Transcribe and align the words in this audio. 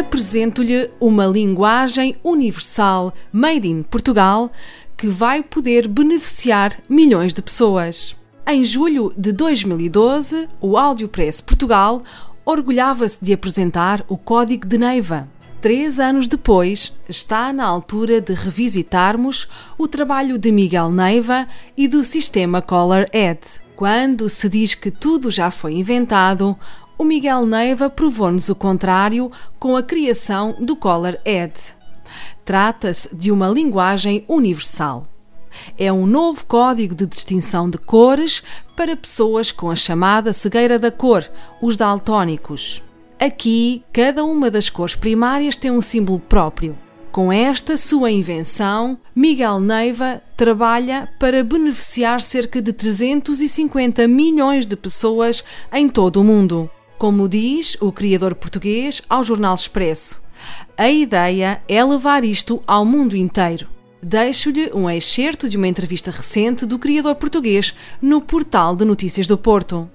Apresento-lhe 0.00 0.90
uma 0.98 1.26
linguagem 1.26 2.16
universal 2.24 3.12
made 3.30 3.68
in 3.68 3.82
Portugal 3.82 4.50
que 4.96 5.08
vai 5.08 5.42
poder 5.42 5.86
beneficiar 5.86 6.74
milhões 6.88 7.34
de 7.34 7.42
pessoas. 7.42 8.16
Em 8.46 8.64
julho 8.64 9.12
de 9.16 9.30
2012, 9.30 10.48
o 10.60 10.76
Audiopress 10.76 11.40
Portugal 11.40 12.02
orgulhava-se 12.44 13.18
de 13.22 13.32
apresentar 13.32 14.04
o 14.08 14.16
Código 14.16 14.66
de 14.66 14.78
Neiva. 14.78 15.28
Três 15.60 16.00
anos 16.00 16.26
depois, 16.26 16.98
está 17.06 17.52
na 17.52 17.64
altura 17.64 18.22
de 18.22 18.32
revisitarmos 18.32 19.46
o 19.76 19.86
trabalho 19.86 20.38
de 20.38 20.50
Miguel 20.50 20.90
Neiva 20.90 21.46
e 21.76 21.86
do 21.86 22.02
sistema 22.02 22.62
Color 22.62 23.04
Ed. 23.12 23.40
Quando 23.76 24.28
se 24.30 24.48
diz 24.48 24.74
que 24.74 24.90
tudo 24.90 25.30
já 25.30 25.50
foi 25.50 25.74
inventado, 25.74 26.56
o 27.00 27.04
Miguel 27.04 27.46
Neiva 27.46 27.88
provou-nos 27.88 28.50
o 28.50 28.54
contrário 28.54 29.32
com 29.58 29.74
a 29.74 29.82
criação 29.82 30.54
do 30.60 30.76
Color 30.76 31.16
Ed. 31.24 31.54
Trata-se 32.44 33.08
de 33.16 33.32
uma 33.32 33.48
linguagem 33.48 34.22
universal. 34.28 35.06
É 35.78 35.90
um 35.90 36.04
novo 36.04 36.44
código 36.44 36.94
de 36.94 37.06
distinção 37.06 37.70
de 37.70 37.78
cores 37.78 38.42
para 38.76 38.94
pessoas 38.94 39.50
com 39.50 39.70
a 39.70 39.76
chamada 39.76 40.34
cegueira 40.34 40.78
da 40.78 40.90
cor, 40.90 41.26
os 41.62 41.74
daltónicos. 41.74 42.82
Aqui, 43.18 43.82
cada 43.94 44.22
uma 44.22 44.50
das 44.50 44.68
cores 44.68 44.94
primárias 44.94 45.56
tem 45.56 45.70
um 45.70 45.80
símbolo 45.80 46.20
próprio. 46.20 46.76
Com 47.10 47.32
esta 47.32 47.78
sua 47.78 48.10
invenção, 48.10 48.98
Miguel 49.16 49.58
Neiva 49.58 50.20
trabalha 50.36 51.08
para 51.18 51.42
beneficiar 51.42 52.20
cerca 52.20 52.60
de 52.60 52.74
350 52.74 54.06
milhões 54.06 54.66
de 54.66 54.76
pessoas 54.76 55.42
em 55.72 55.88
todo 55.88 56.20
o 56.20 56.24
mundo 56.24 56.70
como 57.00 57.30
diz 57.30 57.78
o 57.80 57.90
criador 57.90 58.34
português 58.34 59.00
ao 59.08 59.24
Jornal 59.24 59.54
Expresso. 59.54 60.20
A 60.76 60.90
ideia 60.90 61.62
é 61.66 61.82
levar 61.82 62.24
isto 62.24 62.62
ao 62.66 62.84
mundo 62.84 63.16
inteiro. 63.16 63.66
Deixo-lhe 64.02 64.70
um 64.74 64.88
excerto 64.88 65.48
de 65.48 65.56
uma 65.56 65.66
entrevista 65.66 66.10
recente 66.10 66.66
do 66.66 66.78
criador 66.78 67.14
português 67.14 67.74
no 68.02 68.20
portal 68.20 68.76
de 68.76 68.84
notícias 68.84 69.26
do 69.26 69.38
Porto. 69.38 69.88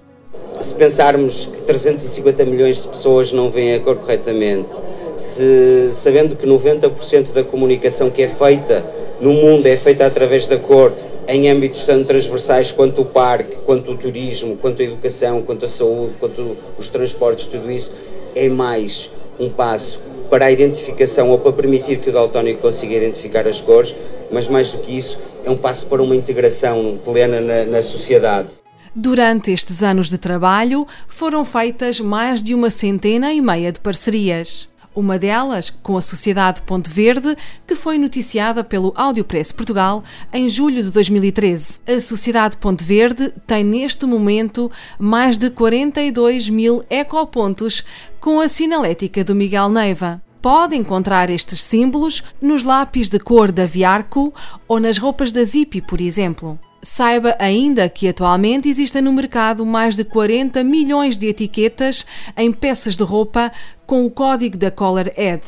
Se 0.59 0.73
pensarmos 0.73 1.45
que 1.45 1.61
350 1.61 2.43
milhões 2.43 2.81
de 2.81 2.87
pessoas 2.87 3.31
não 3.31 3.51
veem 3.51 3.75
a 3.75 3.79
cor 3.79 3.97
corretamente, 3.97 4.69
se, 5.15 5.91
sabendo 5.93 6.35
que 6.35 6.47
90% 6.47 7.33
da 7.33 7.43
comunicação 7.43 8.09
que 8.09 8.23
é 8.23 8.27
feita 8.27 8.83
no 9.21 9.31
mundo 9.31 9.67
é 9.67 9.77
feita 9.77 10.07
através 10.07 10.47
da 10.47 10.57
cor, 10.57 10.91
em 11.27 11.49
âmbitos 11.49 11.85
tanto 11.85 12.05
transversais 12.05 12.71
quanto 12.71 13.01
o 13.01 13.05
parque, 13.05 13.57
quanto 13.65 13.91
o 13.91 13.97
turismo, 13.97 14.57
quanto 14.57 14.81
a 14.81 14.85
educação, 14.85 15.41
quanto 15.41 15.65
a 15.65 15.67
saúde, 15.67 16.15
quanto 16.19 16.57
os 16.77 16.89
transportes, 16.89 17.45
tudo 17.45 17.71
isso 17.71 17.91
é 18.35 18.49
mais 18.49 19.09
um 19.39 19.49
passo 19.49 19.99
para 20.29 20.45
a 20.45 20.51
identificação 20.51 21.29
ou 21.29 21.39
para 21.39 21.53
permitir 21.53 21.99
que 21.99 22.09
o 22.09 22.13
daltónico 22.13 22.61
consiga 22.61 22.95
identificar 22.95 23.47
as 23.47 23.61
cores, 23.61 23.95
mas 24.31 24.47
mais 24.47 24.71
do 24.71 24.79
que 24.79 24.97
isso, 24.97 25.17
é 25.43 25.49
um 25.49 25.57
passo 25.57 25.85
para 25.87 26.01
uma 26.01 26.15
integração 26.15 26.99
plena 27.03 27.39
na, 27.39 27.65
na 27.65 27.81
sociedade. 27.81 28.55
Durante 28.93 29.51
estes 29.51 29.83
anos 29.83 30.09
de 30.09 30.17
trabalho, 30.17 30.87
foram 31.07 31.43
feitas 31.43 31.99
mais 31.99 32.41
de 32.41 32.55
uma 32.55 32.69
centena 32.69 33.33
e 33.33 33.41
meia 33.41 33.71
de 33.71 33.79
parcerias. 33.79 34.69
Uma 34.95 35.19
delas 35.19 35.69
com 35.69 35.97
a 35.97 36.01
Sociedade 36.01 36.61
Ponte 36.61 36.89
Verde, 36.89 37.35
que 37.67 37.75
foi 37.75 37.97
noticiada 37.97 38.63
pelo 38.63 38.93
Audiopress 38.95 39.51
Portugal 39.51 40.01
em 40.31 40.47
julho 40.47 40.81
de 40.81 40.89
2013. 40.89 41.81
A 41.85 41.99
Sociedade 41.99 42.55
Ponte 42.55 42.81
Verde 42.81 43.33
tem 43.45 43.61
neste 43.61 44.05
momento 44.05 44.71
mais 44.97 45.37
de 45.37 45.49
42 45.49 46.47
mil 46.47 46.81
ecopontos 46.89 47.83
com 48.21 48.39
a 48.39 48.47
sinalética 48.47 49.21
do 49.21 49.35
Miguel 49.35 49.67
Neiva. 49.67 50.21
Pode 50.41 50.77
encontrar 50.77 51.29
estes 51.29 51.61
símbolos 51.61 52.23
nos 52.41 52.63
lápis 52.63 53.09
de 53.09 53.19
cor 53.19 53.51
da 53.51 53.65
Viarco 53.65 54.33
ou 54.65 54.79
nas 54.79 54.97
roupas 54.97 55.29
da 55.29 55.43
Zipi, 55.43 55.81
por 55.81 55.99
exemplo. 55.99 56.57
Saiba 56.85 57.35
ainda 57.39 57.89
que 57.89 58.07
atualmente 58.07 58.69
existem 58.69 59.01
no 59.01 59.11
mercado 59.11 59.65
mais 59.65 59.95
de 59.95 60.03
40 60.03 60.63
milhões 60.63 61.17
de 61.17 61.25
etiquetas 61.25 62.05
em 62.37 62.51
peças 62.51 62.95
de 62.95 63.03
roupa 63.03 63.51
com 63.87 64.05
o 64.05 64.11
código 64.11 64.55
da 64.55 64.69
Color 64.69 65.11
Ed, 65.17 65.41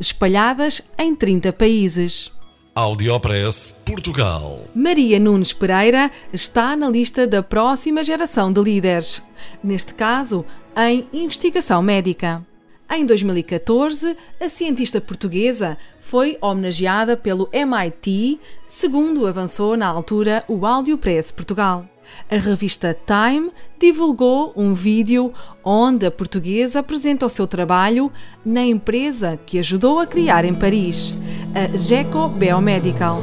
espalhadas 0.00 0.82
em 0.98 1.14
30 1.14 1.52
países. 1.52 2.32
Audiopress 2.74 3.72
Portugal. 3.86 4.58
Maria 4.74 5.20
Nunes 5.20 5.52
Pereira 5.52 6.10
está 6.32 6.74
na 6.74 6.90
lista 6.90 7.24
da 7.24 7.40
próxima 7.40 8.02
geração 8.02 8.52
de 8.52 8.60
líderes, 8.60 9.22
neste 9.62 9.94
caso 9.94 10.44
em 10.76 11.06
investigação 11.12 11.80
médica. 11.82 12.44
Em 12.90 13.04
2014, 13.04 14.16
a 14.40 14.48
cientista 14.48 15.00
portuguesa 15.00 15.76
foi 15.98 16.38
homenageada 16.40 17.16
pelo 17.16 17.48
MIT, 17.52 18.38
segundo 18.68 19.26
avançou 19.26 19.76
na 19.76 19.86
altura 19.86 20.44
o 20.46 20.64
Audiopress 20.64 21.32
Portugal. 21.32 21.88
A 22.30 22.36
revista 22.36 22.96
Time 23.06 23.50
divulgou 23.80 24.52
um 24.54 24.74
vídeo 24.74 25.32
onde 25.64 26.06
a 26.06 26.10
portuguesa 26.10 26.80
apresenta 26.80 27.26
o 27.26 27.30
seu 27.30 27.46
trabalho 27.46 28.12
na 28.44 28.62
empresa 28.64 29.38
que 29.44 29.58
ajudou 29.58 29.98
a 29.98 30.06
criar 30.06 30.44
em 30.44 30.54
Paris, 30.54 31.14
a 31.54 31.76
Geco 31.76 32.28
Biomedical. 32.28 33.20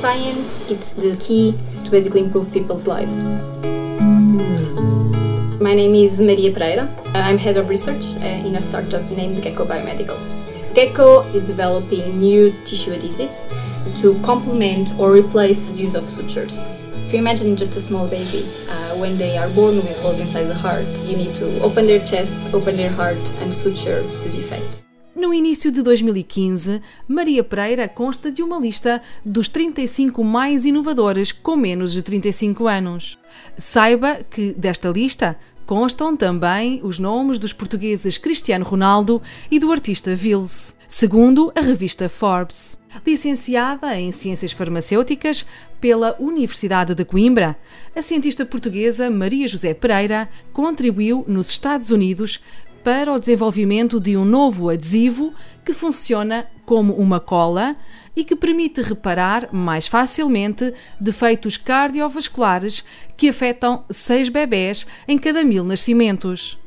Science 0.00 0.72
is 0.72 0.92
the 0.92 1.16
key 1.16 1.54
to 1.84 1.90
basically 1.90 2.20
improve 2.20 2.50
people's 2.52 2.86
lives. 2.86 3.16
My 5.60 5.74
name 5.74 5.92
is 5.96 6.20
Maria 6.20 6.52
Pereira. 6.52 6.88
I'm 7.16 7.36
head 7.36 7.56
of 7.56 7.68
research 7.68 8.14
uh, 8.14 8.46
in 8.46 8.54
a 8.54 8.62
startup 8.62 9.02
named 9.10 9.42
Gecko 9.42 9.66
Biomedical. 9.66 10.16
Gecko 10.72 11.22
is 11.34 11.42
developing 11.42 12.20
new 12.20 12.52
tissue 12.64 12.92
adhesives 12.92 13.42
to 13.96 14.16
complement 14.20 14.94
or 15.00 15.10
replace 15.12 15.68
the 15.68 15.74
use 15.74 15.96
of 15.96 16.08
sutures. 16.08 16.56
If 17.06 17.12
you 17.12 17.18
imagine 17.18 17.56
just 17.56 17.74
a 17.74 17.80
small 17.80 18.06
baby, 18.06 18.48
uh, 18.68 18.94
when 18.98 19.18
they 19.18 19.36
are 19.36 19.48
born 19.48 19.74
with 19.74 20.00
holes 20.00 20.20
inside 20.20 20.44
the 20.44 20.54
heart, 20.54 20.86
you 21.02 21.16
need 21.16 21.34
to 21.34 21.60
open 21.60 21.88
their 21.88 22.06
chest, 22.06 22.54
open 22.54 22.76
their 22.76 22.92
heart, 22.92 23.18
and 23.40 23.52
suture 23.52 24.02
the 24.02 24.30
defect. 24.30 24.87
No 25.18 25.34
início 25.34 25.72
de 25.72 25.82
2015, 25.82 26.80
Maria 27.08 27.42
Pereira 27.42 27.88
consta 27.88 28.30
de 28.30 28.40
uma 28.40 28.56
lista 28.56 29.02
dos 29.24 29.48
35 29.48 30.22
mais 30.22 30.64
inovadores 30.64 31.32
com 31.32 31.56
menos 31.56 31.92
de 31.92 32.02
35 32.02 32.68
anos. 32.68 33.18
Saiba 33.56 34.20
que 34.30 34.52
desta 34.52 34.88
lista 34.90 35.36
constam 35.66 36.16
também 36.16 36.78
os 36.84 37.00
nomes 37.00 37.40
dos 37.40 37.52
portugueses 37.52 38.16
Cristiano 38.16 38.64
Ronaldo 38.64 39.20
e 39.50 39.58
do 39.58 39.72
artista 39.72 40.14
Vils, 40.14 40.76
segundo 40.86 41.50
a 41.52 41.60
revista 41.62 42.08
Forbes. 42.08 42.78
Licenciada 43.04 43.98
em 43.98 44.12
Ciências 44.12 44.52
Farmacêuticas 44.52 45.44
pela 45.80 46.16
Universidade 46.18 46.94
de 46.94 47.04
Coimbra, 47.04 47.56
a 47.94 48.02
cientista 48.02 48.46
portuguesa 48.46 49.10
Maria 49.10 49.46
José 49.46 49.74
Pereira 49.74 50.28
contribuiu 50.52 51.24
nos 51.28 51.50
Estados 51.50 51.90
Unidos 51.90 52.40
para 52.88 53.12
o 53.12 53.18
desenvolvimento 53.18 54.00
de 54.00 54.16
um 54.16 54.24
novo 54.24 54.70
adesivo 54.70 55.34
que 55.62 55.74
funciona 55.74 56.46
como 56.64 56.94
uma 56.94 57.20
cola 57.20 57.74
e 58.16 58.24
que 58.24 58.34
permite 58.34 58.80
reparar 58.80 59.50
mais 59.52 59.86
facilmente 59.86 60.72
defeitos 60.98 61.58
cardiovasculares 61.58 62.82
que 63.14 63.28
afetam 63.28 63.84
seis 63.90 64.30
bebés 64.30 64.86
em 65.06 65.18
cada 65.18 65.44
mil 65.44 65.64
nascimentos. 65.64 66.58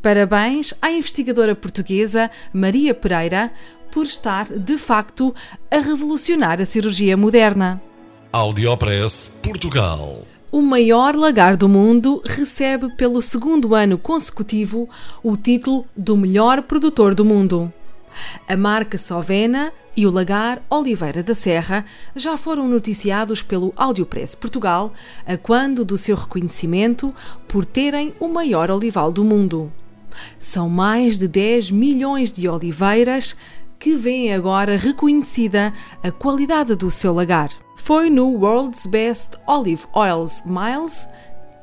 Parabéns 0.00 0.72
à 0.80 0.92
investigadora 0.92 1.56
portuguesa 1.56 2.30
Maria 2.52 2.94
Pereira 2.94 3.52
por 3.90 4.06
estar, 4.06 4.46
de 4.46 4.78
facto, 4.78 5.34
a 5.68 5.78
revolucionar 5.78 6.60
a 6.60 6.64
cirurgia 6.64 7.16
moderna. 7.16 7.82
Audiopress 8.30 9.32
Portugal. 9.42 10.24
O 10.56 10.62
maior 10.62 11.14
lagar 11.14 11.54
do 11.54 11.68
mundo 11.68 12.22
recebe 12.24 12.88
pelo 12.96 13.20
segundo 13.20 13.74
ano 13.74 13.98
consecutivo 13.98 14.88
o 15.22 15.36
título 15.36 15.84
do 15.94 16.16
melhor 16.16 16.62
produtor 16.62 17.14
do 17.14 17.26
mundo. 17.26 17.70
A 18.48 18.56
marca 18.56 18.96
Sovena 18.96 19.70
e 19.94 20.06
o 20.06 20.10
lagar 20.10 20.62
Oliveira 20.70 21.22
da 21.22 21.34
Serra 21.34 21.84
já 22.14 22.38
foram 22.38 22.66
noticiados 22.66 23.42
pelo 23.42 23.70
Audiopress 23.76 24.34
Portugal 24.34 24.94
a 25.26 25.36
quando 25.36 25.84
do 25.84 25.98
seu 25.98 26.16
reconhecimento 26.16 27.14
por 27.46 27.66
terem 27.66 28.14
o 28.18 28.26
maior 28.26 28.70
olival 28.70 29.12
do 29.12 29.22
mundo. 29.22 29.70
São 30.38 30.70
mais 30.70 31.18
de 31.18 31.28
10 31.28 31.70
milhões 31.70 32.32
de 32.32 32.48
oliveiras 32.48 33.36
que 33.78 33.94
veem 33.94 34.32
agora 34.32 34.76
reconhecida 34.76 35.72
a 36.02 36.10
qualidade 36.10 36.74
do 36.74 36.90
seu 36.90 37.12
lagar. 37.12 37.50
Foi 37.76 38.10
no 38.10 38.28
World's 38.28 38.86
Best 38.86 39.30
Olive 39.46 39.84
Oils 39.94 40.42
Miles 40.44 41.06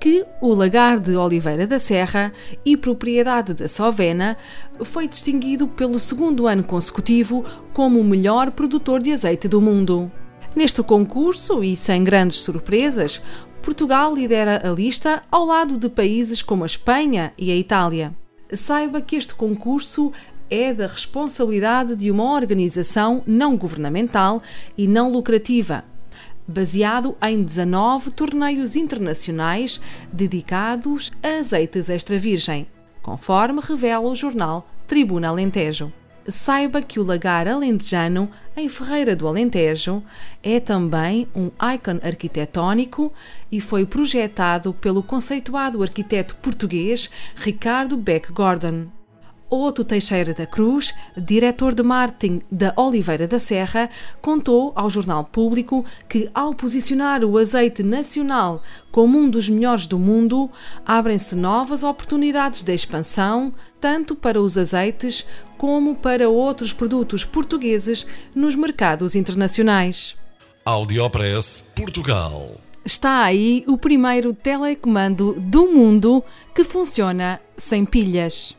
que 0.03 0.25
o 0.41 0.53
lagar 0.53 0.99
de 0.99 1.15
Oliveira 1.15 1.65
da 1.65 1.79
Serra 1.79 2.33
e 2.65 2.75
propriedade 2.75 3.53
da 3.53 3.69
Sovena 3.69 4.35
foi 4.83 5.07
distinguido 5.07 5.65
pelo 5.65 5.97
segundo 5.97 6.45
ano 6.45 6.61
consecutivo 6.61 7.45
como 7.71 8.01
o 8.01 8.03
melhor 8.03 8.51
produtor 8.51 9.01
de 9.01 9.13
azeite 9.13 9.47
do 9.47 9.61
mundo. 9.61 10.11
Neste 10.53 10.83
concurso, 10.83 11.63
e 11.63 11.77
sem 11.77 12.03
grandes 12.03 12.39
surpresas, 12.39 13.21
Portugal 13.61 14.13
lidera 14.13 14.61
a 14.69 14.71
lista 14.71 15.23
ao 15.31 15.45
lado 15.45 15.77
de 15.77 15.87
países 15.87 16.41
como 16.41 16.63
a 16.63 16.67
Espanha 16.67 17.31
e 17.37 17.49
a 17.49 17.55
Itália. 17.55 18.13
Saiba 18.51 18.99
que 18.99 19.15
este 19.15 19.33
concurso 19.33 20.11
é 20.49 20.73
da 20.73 20.87
responsabilidade 20.87 21.95
de 21.95 22.11
uma 22.11 22.33
organização 22.33 23.23
não 23.25 23.57
governamental 23.57 24.41
e 24.77 24.87
não 24.87 25.11
lucrativa, 25.11 25.83
baseado 26.47 27.15
em 27.21 27.41
19 27.41 28.11
torneios 28.11 28.75
internacionais 28.75 29.79
dedicados 30.11 31.11
a 31.21 31.39
azeites 31.39 31.89
extra 31.89 32.17
virgem, 32.19 32.67
conforme 33.01 33.61
revela 33.61 34.07
o 34.09 34.15
jornal 34.15 34.67
Tribuna 34.87 35.29
Alentejo. 35.29 35.91
Saiba 36.27 36.81
que 36.81 36.99
o 36.99 37.03
lagar 37.03 37.49
alentejano, 37.49 38.29
em 38.55 38.69
Ferreira 38.69 39.13
do 39.13 39.27
Alentejo, 39.27 40.01
é 40.41 40.57
também 40.57 41.27
um 41.35 41.51
ícone 41.73 41.99
arquitetónico 42.01 43.11
e 43.51 43.59
foi 43.59 43.85
projetado 43.85 44.73
pelo 44.73 45.03
conceituado 45.03 45.83
arquiteto 45.83 46.35
português 46.35 47.09
Ricardo 47.35 47.97
Beck 47.97 48.31
Gordon. 48.31 48.87
Otto 49.53 49.83
Teixeira 49.83 50.33
da 50.33 50.47
Cruz, 50.47 50.95
diretor 51.15 51.75
de 51.75 51.83
marketing 51.83 52.41
da 52.51 52.73
Oliveira 52.75 53.27
da 53.27 53.37
Serra, 53.37 53.87
contou 54.19 54.71
ao 54.75 54.89
Jornal 54.89 55.23
Público 55.25 55.85
que, 56.09 56.27
ao 56.33 56.55
posicionar 56.55 57.23
o 57.23 57.37
azeite 57.37 57.83
nacional 57.83 58.63
como 58.91 59.17
um 59.17 59.29
dos 59.29 59.47
melhores 59.47 59.85
do 59.85 59.99
mundo, 59.99 60.49
abrem-se 60.83 61.35
novas 61.35 61.83
oportunidades 61.83 62.63
de 62.63 62.73
expansão, 62.73 63.53
tanto 63.79 64.15
para 64.15 64.41
os 64.41 64.57
azeites 64.57 65.23
como 65.55 65.95
para 65.95 66.27
outros 66.27 66.73
produtos 66.73 67.23
portugueses 67.23 68.07
nos 68.35 68.55
mercados 68.55 69.15
internacionais. 69.15 70.15
Audiopress 70.65 71.63
Portugal. 71.75 72.49
Está 72.83 73.23
aí 73.23 73.63
o 73.67 73.77
primeiro 73.77 74.33
telecomando 74.33 75.33
do 75.39 75.67
mundo 75.67 76.23
que 76.55 76.63
funciona 76.63 77.39
sem 77.55 77.85
pilhas. 77.85 78.55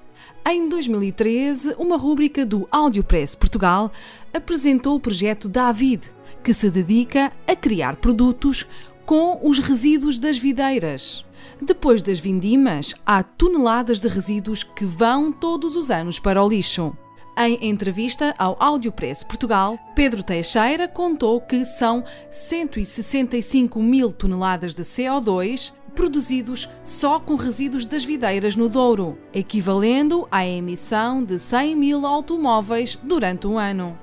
Em 0.46 0.68
2013, 0.68 1.74
uma 1.78 1.96
rúbrica 1.96 2.44
do 2.44 2.68
Audiopress 2.70 3.34
Portugal 3.34 3.90
apresentou 4.30 4.94
o 4.94 5.00
projeto 5.00 5.48
David, 5.48 6.02
que 6.42 6.52
se 6.52 6.70
dedica 6.70 7.32
a 7.48 7.56
criar 7.56 7.96
produtos 7.96 8.66
com 9.06 9.40
os 9.42 9.58
resíduos 9.58 10.18
das 10.18 10.36
videiras. 10.36 11.24
Depois 11.62 12.02
das 12.02 12.20
vindimas, 12.20 12.94
há 13.06 13.22
toneladas 13.22 14.00
de 14.00 14.08
resíduos 14.08 14.62
que 14.62 14.84
vão 14.84 15.32
todos 15.32 15.76
os 15.76 15.90
anos 15.90 16.18
para 16.18 16.44
o 16.44 16.48
lixo. 16.48 16.94
Em 17.38 17.66
entrevista 17.66 18.34
ao 18.38 18.54
Audiopress 18.60 19.24
Portugal, 19.24 19.78
Pedro 19.94 20.22
Teixeira 20.22 20.86
contou 20.86 21.40
que 21.40 21.64
são 21.64 22.04
165 22.30 23.82
mil 23.82 24.12
toneladas 24.12 24.74
de 24.74 24.82
CO2 24.82 25.72
produzidos 25.94 26.68
só 26.84 27.18
com 27.18 27.36
resíduos 27.36 27.86
das 27.86 28.04
videiras 28.04 28.56
no 28.56 28.68
Douro, 28.68 29.16
equivalendo 29.32 30.26
à 30.30 30.46
emissão 30.46 31.22
de 31.22 31.38
100 31.38 31.76
mil 31.76 32.04
automóveis 32.04 32.98
durante 33.02 33.46
um 33.46 33.58
ano. 33.58 33.96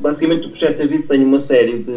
Basicamente, 0.00 0.46
o 0.46 0.50
projeto 0.50 0.78
David 0.78 1.04
tem 1.04 1.24
uma 1.24 1.38
série 1.38 1.78
de 1.78 1.90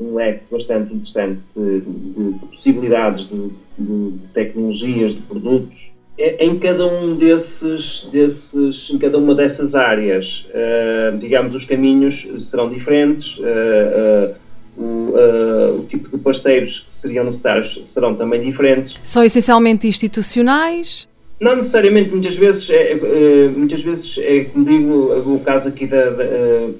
um 0.00 0.14
leque 0.14 0.44
bastante 0.50 0.94
interessante 0.94 1.38
de, 1.54 1.80
de, 1.80 2.32
de 2.32 2.38
possibilidades 2.46 3.28
de, 3.28 3.50
de, 3.78 4.18
tecnologias, 4.32 5.12
de 5.12 5.20
produtos. 5.20 5.92
É, 6.16 6.44
em 6.44 6.58
cada 6.58 6.86
um 6.86 7.16
desses, 7.16 8.08
desses, 8.10 8.88
em 8.90 8.98
cada 8.98 9.18
uma 9.18 9.34
dessas 9.34 9.74
áreas, 9.74 10.46
uh, 10.50 11.18
digamos, 11.18 11.54
os 11.54 11.64
caminhos 11.64 12.26
serão 12.38 12.70
diferentes. 12.70 13.36
Uh, 13.38 14.32
uh, 14.32 14.43
o, 14.76 14.82
uh, 14.82 15.80
o, 15.80 15.84
tipo 15.84 16.08
de 16.08 16.22
parceiros 16.22 16.80
que 16.80 16.94
seriam 16.94 17.24
necessários 17.24 17.80
serão 17.84 18.14
também 18.14 18.42
diferentes. 18.42 18.96
São 19.02 19.22
essencialmente 19.22 19.86
institucionais? 19.86 21.08
Não 21.40 21.56
necessariamente, 21.56 22.10
muitas 22.10 22.34
vezes 22.36 22.70
é, 22.70 22.92
é, 22.92 23.48
muitas 23.48 23.82
vezes 23.82 24.16
é, 24.18 24.44
como 24.44 24.64
digo, 24.64 25.34
o 25.34 25.40
caso 25.40 25.68
aqui 25.68 25.86
da, 25.86 26.10
da 26.10 26.24
uh, 26.24 26.74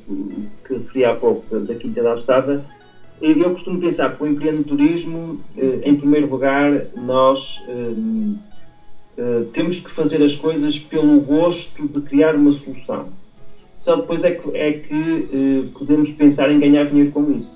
que 0.67 0.75
referi 0.75 1.05
há 1.05 1.15
pouco, 1.15 1.59
da, 1.59 1.75
Quinta 1.75 2.03
da 2.03 2.13
Absada, 2.13 2.65
eu 3.21 3.51
costumo 3.51 3.81
pensar 3.81 4.15
que 4.17 4.23
o 4.23 4.27
empreendedorismo, 4.27 5.41
em 5.57 5.95
primeiro 5.95 6.29
lugar, 6.29 6.87
nós 6.97 7.59
temos 9.53 9.79
que 9.79 9.91
fazer 9.91 10.23
as 10.23 10.35
coisas 10.35 10.79
pelo 10.79 11.21
gosto 11.21 11.87
de 11.89 12.01
criar 12.03 12.35
uma 12.35 12.53
solução. 12.53 13.09
Só 13.79 13.97
depois 13.97 14.25
é 14.25 14.33
que, 14.33 14.57
é 14.57 14.73
que 14.73 15.71
podemos 15.73 16.11
pensar 16.11 16.51
em 16.51 16.59
ganhar 16.59 16.85
dinheiro 16.87 17.13
com 17.13 17.33
isso 17.33 17.53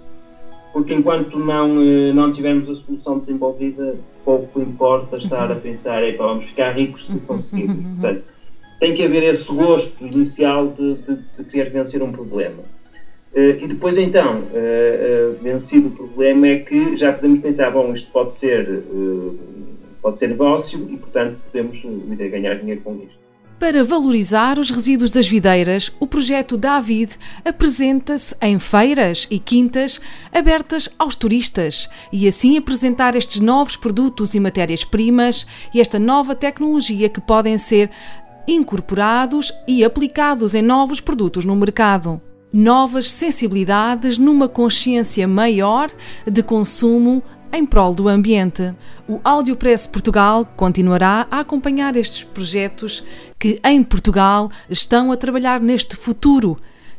porque 0.73 0.95
enquanto 0.95 1.39
não, 1.39 1.81
eh, 1.81 2.13
não 2.13 2.33
tivermos 2.33 2.69
a 2.69 2.75
solução 2.75 3.19
desenvolvida, 3.19 3.97
pouco 4.25 4.61
importa 4.61 5.17
estar 5.17 5.51
a 5.51 5.55
uhum. 5.55 5.61
pensar, 5.61 6.03
é 6.03 6.13
vamos 6.13 6.45
ficar 6.45 6.73
ricos 6.73 7.07
se 7.07 7.19
conseguirmos. 7.21 7.85
Uhum. 7.85 7.95
Portanto, 7.95 8.25
tem 8.79 8.95
que 8.95 9.05
haver 9.05 9.23
esse 9.25 9.53
gosto 9.53 10.05
inicial 10.05 10.69
de, 10.69 10.95
de, 10.95 11.17
de 11.37 11.45
querer 11.45 11.71
vencer 11.71 12.03
um 12.03 12.13
problema. 12.13 12.63
Uh, 13.35 13.63
e 13.63 13.67
depois, 13.67 13.99
então, 13.99 14.41
uh, 14.41 15.43
vencido 15.43 15.89
o 15.89 15.91
problema, 15.91 16.47
é 16.47 16.59
que 16.61 16.97
já 16.97 17.13
podemos 17.13 17.41
pensar, 17.41 17.71
bom, 17.71 17.93
isto 17.93 18.11
pode 18.11 18.33
ser, 18.33 18.85
pode 20.01 20.19
ser 20.19 20.29
negócio 20.29 20.79
e, 20.91 20.97
portanto, 20.97 21.39
podemos 21.51 21.83
ganhar 22.31 22.55
dinheiro 22.55 22.81
com 22.83 22.95
isto. 22.97 23.28
Para 23.59 23.83
valorizar 23.83 24.57
os 24.57 24.71
resíduos 24.71 25.11
das 25.11 25.27
videiras, 25.27 25.91
o 25.99 26.07
projeto 26.07 26.57
David 26.57 27.19
apresenta-se 27.45 28.33
em 28.41 28.57
feiras 28.57 29.27
e 29.29 29.41
quintas 29.41 30.01
abertas 30.33 30.89
aos 30.97 31.17
turistas 31.17 31.89
e 32.13 32.29
assim 32.29 32.57
apresentar 32.57 33.17
estes 33.17 33.41
novos 33.41 33.75
produtos 33.75 34.35
e 34.37 34.41
matérias-primas 34.41 35.45
e 35.75 35.81
esta 35.81 35.99
nova 35.99 36.37
tecnologia 36.37 37.09
que 37.09 37.21
podem 37.21 37.59
ser 37.59 37.91
incorporados 38.47 39.53
e 39.67 39.85
aplicados 39.85 40.55
em 40.55 40.63
novos 40.63 41.01
produtos 41.01 41.45
no 41.45 41.57
mercado. 41.57 42.23
Novas 42.53 43.11
sensibilidades 43.11 44.19
numa 44.19 44.49
consciência 44.49 45.27
maior 45.27 45.91
de 46.25 46.45
consumo 46.45 47.25
em 47.53 47.65
prol 47.65 47.95
do 47.95 48.09
ambiente. 48.09 48.75
O 49.09 49.21
Audiopress 49.25 49.87
Portugal 49.87 50.45
continuará 50.57 51.27
a 51.31 51.41
acompanhar 51.41 51.97
estes 51.97 52.25
projetos 52.25 53.05
que 53.39 53.61
em 53.65 53.83
Portugal 53.83 54.51
estão 54.69 55.13
a 55.13 55.17
trabalhar 55.17 55.61
neste 55.61 55.97
futuro, 55.97 56.57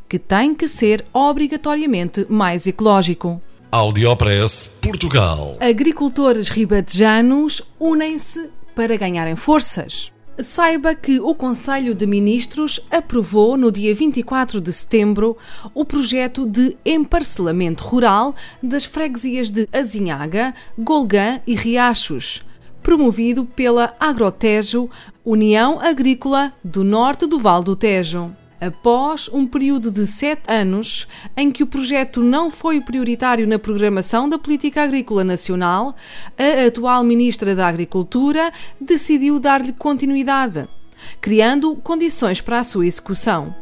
que 0.07 0.17
tem 0.17 0.53
que 0.53 0.67
ser 0.67 1.05
obrigatoriamente 1.13 2.25
mais 2.29 2.65
ecológico. 2.65 3.41
Audiopress 3.71 4.79
Portugal. 4.81 5.55
Agricultores 5.59 6.49
ribatejanos 6.49 7.61
unem-se 7.79 8.49
para 8.73 8.97
ganharem 8.97 9.35
forças. 9.35 10.11
Saiba 10.41 10.95
que 10.95 11.19
o 11.19 11.35
Conselho 11.35 11.93
de 11.93 12.07
Ministros 12.07 12.79
aprovou 12.89 13.57
no 13.57 13.69
dia 13.69 13.93
24 13.93 14.61
de 14.61 14.71
setembro 14.71 15.37
o 15.73 15.83
projeto 15.83 16.45
de 16.45 16.77
emparcelamento 16.85 17.83
rural 17.83 18.33
das 18.63 18.85
freguesias 18.85 19.51
de 19.51 19.67
Azinhaga, 19.71 20.53
Golgã 20.77 21.41
e 21.45 21.55
Riachos, 21.55 22.45
promovido 22.81 23.43
pela 23.43 23.93
Agrotejo, 23.99 24.89
União 25.25 25.77
Agrícola 25.81 26.53
do 26.63 26.85
Norte 26.85 27.25
do 27.25 27.37
Val 27.37 27.61
do 27.61 27.75
Tejo 27.75 28.33
após 28.59 29.29
um 29.29 29.47
período 29.47 29.89
de 29.89 30.05
sete 30.05 30.43
anos 30.47 31.07
em 31.35 31.51
que 31.51 31.63
o 31.63 31.67
projeto 31.67 32.21
não 32.21 32.51
foi 32.51 32.81
prioritário 32.81 33.47
na 33.47 33.57
programação 33.57 34.27
da 34.27 34.37
Política 34.37 34.83
Agrícola 34.83 35.23
Nacional, 35.23 35.95
a 36.37 36.67
atual 36.67 37.03
Ministra 37.03 37.55
da 37.55 37.67
Agricultura 37.67 38.51
decidiu 38.79 39.39
dar-lhe 39.39 39.73
continuidade, 39.73 40.67
criando 41.21 41.75
condições 41.75 42.41
para 42.41 42.59
a 42.59 42.63
sua 42.63 42.85
execução. 42.85 43.55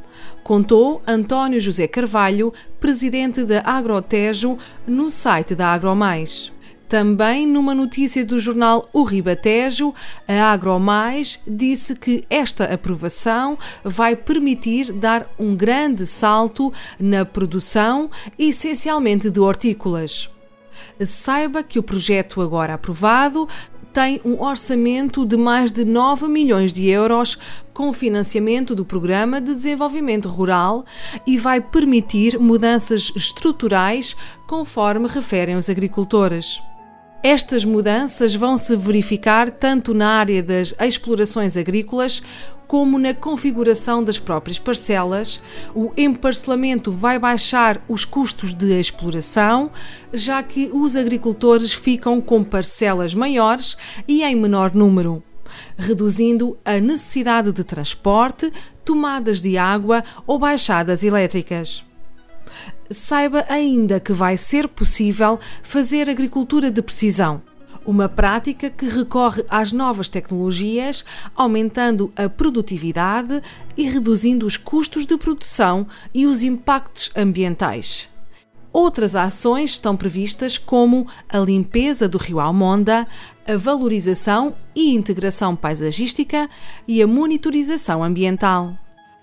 Contou 0.43 1.01
António 1.05 1.59
José 1.59 1.87
Carvalho, 1.87 2.53
presidente 2.79 3.43
da 3.43 3.61
Agrotejo, 3.65 4.57
no 4.87 5.11
site 5.11 5.53
da 5.53 5.73
AgroMais 5.73 6.51
Também 6.87 7.45
numa 7.45 7.75
notícia 7.75 8.25
do 8.25 8.39
jornal 8.39 8.87
O 8.93 9.03
Ribatejo, 9.03 9.93
a 10.25 10.53
Agromais 10.53 11.39
disse 11.45 11.95
que 11.95 12.23
esta 12.29 12.63
aprovação 12.63 13.57
vai 13.83 14.15
permitir 14.15 14.93
dar 14.93 15.29
um 15.37 15.53
grande 15.53 16.05
salto 16.05 16.71
na 16.97 17.25
produção, 17.25 18.09
essencialmente 18.39 19.29
de 19.29 19.39
hortícolas. 19.39 20.29
Saiba 21.05 21.61
que 21.61 21.77
o 21.77 21.83
projeto 21.83 22.41
agora 22.41 22.75
aprovado 22.75 23.49
tem 23.91 24.21
um 24.23 24.41
orçamento 24.41 25.25
de 25.25 25.35
mais 25.35 25.71
de 25.71 25.83
9 25.83 26.27
milhões 26.27 26.71
de 26.71 26.87
euros 26.87 27.37
com 27.73 27.91
financiamento 27.91 28.75
do 28.75 28.85
Programa 28.85 29.41
de 29.41 29.53
Desenvolvimento 29.53 30.29
Rural 30.29 30.85
e 31.25 31.37
vai 31.37 31.59
permitir 31.59 32.39
mudanças 32.39 33.11
estruturais 33.15 34.15
conforme 34.47 35.07
referem 35.07 35.55
os 35.55 35.69
agricultores. 35.69 36.61
Estas 37.23 37.65
mudanças 37.65 38.35
vão 38.35 38.57
se 38.57 38.75
verificar 38.75 39.49
tanto 39.49 39.93
na 39.93 40.07
área 40.07 40.41
das 40.43 40.73
explorações 40.79 41.57
agrícolas 41.57 42.21
como 42.67 42.99
na 42.99 43.13
configuração 43.13 44.03
das 44.03 44.19
próprias 44.19 44.59
parcelas. 44.59 45.41
O 45.73 45.91
emparcelamento 45.97 46.91
vai 46.91 47.17
baixar 47.17 47.81
os 47.87 48.05
custos 48.05 48.53
de 48.53 48.79
exploração, 48.79 49.71
já 50.13 50.43
que 50.43 50.69
os 50.71 50.95
agricultores 50.95 51.73
ficam 51.73 52.21
com 52.21 52.43
parcelas 52.43 53.13
maiores 53.13 53.77
e 54.07 54.21
em 54.21 54.35
menor 54.35 54.75
número, 54.75 55.23
reduzindo 55.77 56.57
a 56.63 56.79
necessidade 56.79 57.51
de 57.51 57.63
transporte, 57.63 58.51
tomadas 58.85 59.41
de 59.41 59.57
água 59.57 60.03
ou 60.25 60.37
baixadas 60.37 61.03
elétricas 61.03 61.86
saiba 62.89 63.45
ainda 63.49 63.99
que 63.99 64.13
vai 64.13 64.37
ser 64.37 64.67
possível 64.67 65.39
fazer 65.61 66.09
agricultura 66.09 66.71
de 66.71 66.81
precisão. 66.81 67.41
Uma 67.85 68.09
prática 68.09 68.69
que 68.69 68.85
recorre 68.85 69.45
às 69.49 69.71
novas 69.71 70.09
tecnologias, 70.09 71.05
aumentando 71.33 72.11
a 72.17 72.27
produtividade 72.27 73.41
e 73.77 73.83
reduzindo 73.89 74.45
os 74.45 74.57
custos 74.57 75.05
de 75.05 75.17
produção 75.17 75.87
e 76.13 76.25
os 76.25 76.43
impactos 76.43 77.11
ambientais. 77.15 78.09
Outras 78.73 79.15
ações 79.15 79.71
estão 79.71 79.95
previstas, 79.95 80.57
como 80.57 81.07
a 81.29 81.39
limpeza 81.39 82.07
do 82.07 82.17
rio 82.17 82.39
Almonda, 82.39 83.07
a 83.47 83.55
valorização 83.55 84.55
e 84.75 84.93
integração 84.93 85.55
paisagística 85.55 86.49
e 86.87 87.01
a 87.01 87.07
monitorização 87.07 88.03
ambiental. 88.03 88.77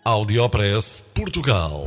Audiopress 0.05 1.05
Portugal 1.15 1.87